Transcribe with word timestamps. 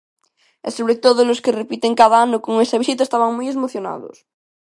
E 0.67 0.69
sobre 0.77 0.95
todo 1.03 1.19
os 1.33 1.41
que 1.43 1.57
repiten 1.61 1.97
cada 2.01 2.17
ano 2.25 2.37
con 2.45 2.53
esa 2.65 2.81
visita 2.83 3.03
estaban 3.05 3.31
moi 3.37 3.47
emocionados. 3.55 4.17